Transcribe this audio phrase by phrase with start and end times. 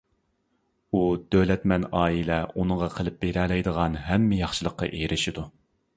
[0.93, 1.01] ئۇ
[1.35, 5.49] دۆلەتمەن ئائىلە ئۇنىڭغا قىلىپ بېرەلەيدىغان ھەممە ياخشىلىققا ئېرىشىدۇ.